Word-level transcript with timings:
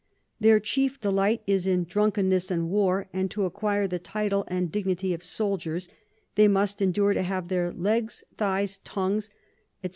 Their 0.39 0.59
chief 0.59 0.99
Delight 0.99 1.43
is 1.45 1.67
in 1.67 1.83
Drunkenness 1.83 2.49
and 2.49 2.71
War; 2.71 3.07
and 3.13 3.29
to 3.29 3.45
acquire 3.45 3.85
the 3.85 3.99
Title 3.99 4.45
and 4.47 4.71
Dignity 4.71 5.13
of 5.13 5.21
Soldiers, 5.23 5.89
they 6.33 6.47
must 6.47 6.81
endure 6.81 7.13
to 7.13 7.21
have 7.21 7.49
their 7.49 7.71
Legs, 7.71 8.23
Thighs, 8.35 8.79
Tongues, 8.83 9.29
_&c. 9.83 9.89